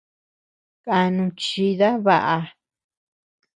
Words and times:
Kanu 0.83 1.25
chida 1.41 1.89
baʼa. 2.05 2.37